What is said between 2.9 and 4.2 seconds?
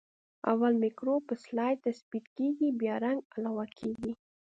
رنګ علاوه کیږي.